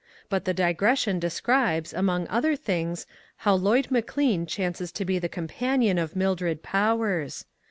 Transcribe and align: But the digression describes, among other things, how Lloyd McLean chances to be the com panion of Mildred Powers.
But 0.29 0.45
the 0.45 0.53
digression 0.55 1.19
describes, 1.19 1.93
among 1.93 2.27
other 2.27 2.55
things, 2.55 3.05
how 3.45 3.53
Lloyd 3.53 3.91
McLean 3.91 4.47
chances 4.47 4.91
to 4.93 5.05
be 5.05 5.19
the 5.19 5.29
com 5.29 5.47
panion 5.47 6.01
of 6.01 6.15
Mildred 6.15 6.63
Powers. 6.63 7.45